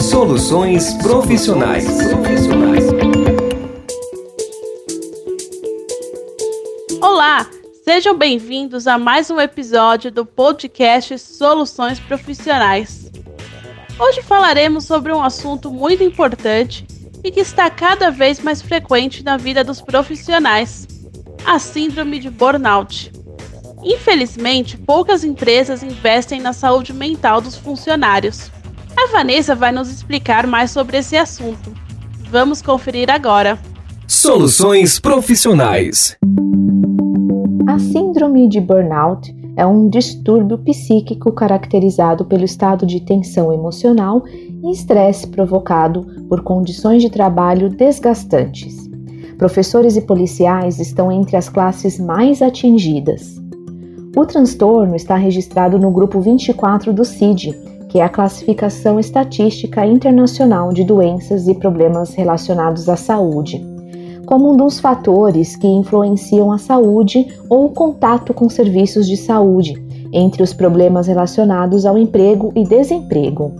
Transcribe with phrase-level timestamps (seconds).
[0.00, 1.86] Soluções profissionais.
[7.00, 7.46] Olá,
[7.84, 13.10] sejam bem-vindos a mais um episódio do podcast Soluções Profissionais.
[13.98, 16.86] Hoje falaremos sobre um assunto muito importante
[17.22, 20.86] e que está cada vez mais frequente na vida dos profissionais:
[21.44, 23.12] a síndrome de burnout.
[23.84, 28.50] Infelizmente, poucas empresas investem na saúde mental dos funcionários.
[29.04, 31.70] A Vanessa vai nos explicar mais sobre esse assunto.
[32.30, 33.58] Vamos conferir agora.
[34.08, 36.16] Soluções profissionais.
[37.66, 44.72] A síndrome de burnout é um distúrbio psíquico caracterizado pelo estado de tensão emocional e
[44.72, 48.88] estresse provocado por condições de trabalho desgastantes.
[49.36, 53.38] Professores e policiais estão entre as classes mais atingidas.
[54.16, 57.54] O transtorno está registrado no grupo 24 do CID,
[57.94, 63.64] que é a Classificação Estatística Internacional de Doenças e Problemas Relacionados à Saúde,
[64.26, 69.80] como um dos fatores que influenciam a saúde ou o contato com serviços de saúde,
[70.12, 73.52] entre os problemas relacionados ao emprego e desemprego.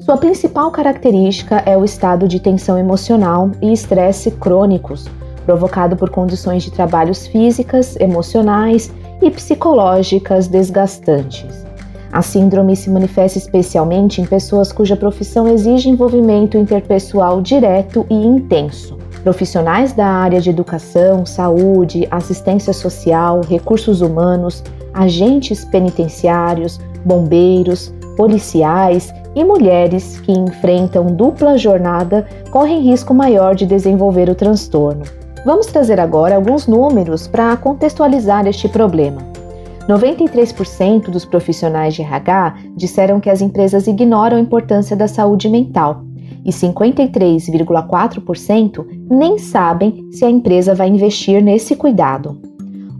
[0.00, 5.06] Sua principal característica é o estado de tensão emocional e estresse crônicos,
[5.44, 8.90] provocado por condições de trabalhos físicas, emocionais
[9.20, 11.71] e psicológicas desgastantes.
[12.12, 18.98] A síndrome se manifesta especialmente em pessoas cuja profissão exige envolvimento interpessoal direto e intenso.
[19.22, 29.42] Profissionais da área de educação, saúde, assistência social, recursos humanos, agentes penitenciários, bombeiros, policiais e
[29.42, 35.04] mulheres que enfrentam dupla jornada correm risco maior de desenvolver o transtorno.
[35.46, 39.32] Vamos trazer agora alguns números para contextualizar este problema.
[39.92, 46.02] 93% dos profissionais de RH disseram que as empresas ignoram a importância da saúde mental
[46.44, 52.40] e 53,4% nem sabem se a empresa vai investir nesse cuidado.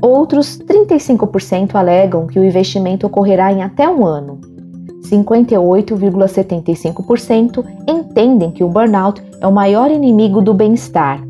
[0.00, 4.38] Outros 35% alegam que o investimento ocorrerá em até um ano.
[5.10, 11.20] 58,75% entendem que o burnout é o maior inimigo do bem-estar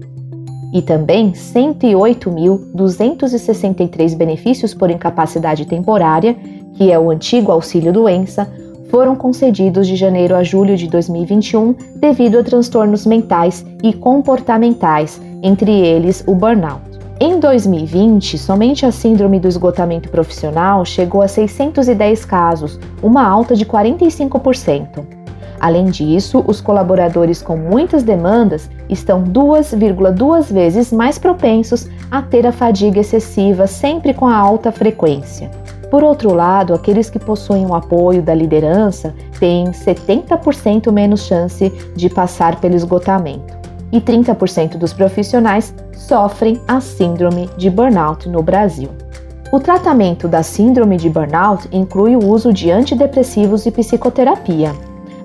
[0.72, 6.34] e também 108.263 benefícios por incapacidade temporária,
[6.74, 8.50] que é o antigo auxílio-doença,
[8.88, 15.70] foram concedidos de janeiro a julho de 2021 devido a transtornos mentais e comportamentais, entre
[15.70, 16.96] eles o burnout.
[17.18, 23.64] Em 2020, somente a síndrome do esgotamento profissional chegou a 610 casos, uma alta de
[23.64, 25.15] 45%.
[25.60, 32.52] Além disso, os colaboradores com muitas demandas estão 2,2 vezes mais propensos a ter a
[32.52, 35.50] fadiga excessiva sempre com a alta frequência.
[35.90, 42.10] Por outro lado, aqueles que possuem o apoio da liderança têm 70% menos chance de
[42.10, 43.56] passar pelo esgotamento.
[43.92, 48.90] E 30% dos profissionais sofrem a síndrome de burnout no Brasil.
[49.52, 54.74] O tratamento da síndrome de burnout inclui o uso de antidepressivos e psicoterapia.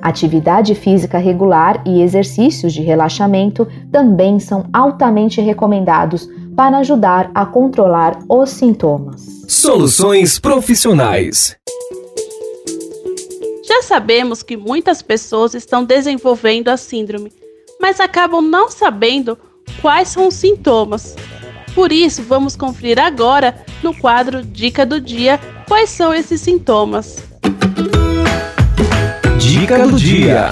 [0.02, 8.20] Atividade física regular e exercícios de relaxamento também são altamente recomendados para ajudar a controlar
[8.28, 9.46] os sintomas.
[9.48, 11.56] Soluções profissionais.
[13.64, 17.32] Já sabemos que muitas pessoas estão desenvolvendo a síndrome,
[17.80, 19.38] mas acabam não sabendo
[19.82, 21.16] quais são os sintomas.
[21.74, 27.31] Por isso, vamos conferir agora no quadro Dica do Dia quais são esses sintomas.
[29.72, 30.50] Dica do dia.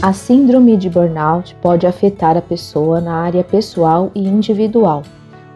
[0.00, 5.02] A síndrome de burnout pode afetar a pessoa na área pessoal e individual,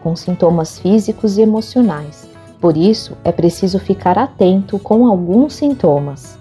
[0.03, 2.27] com sintomas físicos e emocionais.
[2.59, 6.37] Por isso, é preciso ficar atento com alguns sintomas: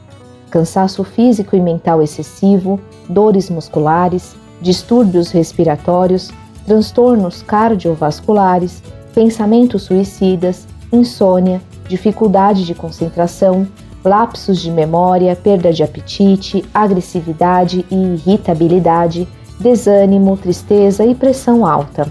[0.51, 6.33] cansaço físico e mental excessivo, dores musculares, distúrbios respiratórios,
[6.67, 8.83] transtornos cardiovasculares,
[9.15, 13.67] pensamentos suicidas, insônia, dificuldade de concentração,
[14.05, 19.27] lapsos de memória, perda de apetite, agressividade e irritabilidade,
[19.59, 22.11] desânimo, tristeza e pressão alta.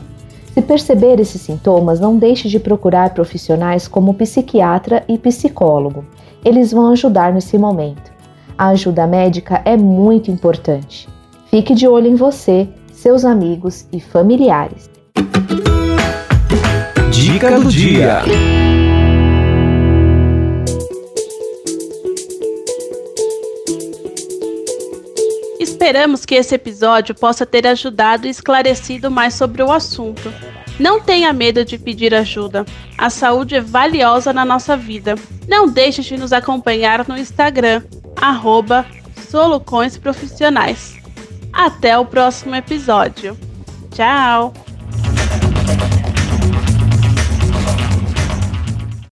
[0.53, 6.05] Se perceber esses sintomas, não deixe de procurar profissionais como psiquiatra e psicólogo.
[6.45, 8.11] Eles vão ajudar nesse momento.
[8.57, 11.09] A ajuda médica é muito importante.
[11.47, 14.92] Fique de olho em você, seus amigos e familiares.
[17.43, 18.21] Dica do dia.
[25.59, 30.31] Esperamos que esse episódio possa ter ajudado e esclarecido mais sobre o assunto.
[30.79, 32.65] Não tenha medo de pedir ajuda.
[32.97, 35.15] A saúde é valiosa na nossa vida.
[35.45, 37.83] Não deixe de nos acompanhar no Instagram,
[38.15, 38.85] arroba
[39.29, 40.95] Solucões Profissionais.
[41.51, 43.37] Até o próximo episódio.
[43.91, 44.53] Tchau!